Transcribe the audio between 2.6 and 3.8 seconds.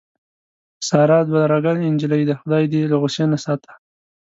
یې دې له غوسې نه ساته.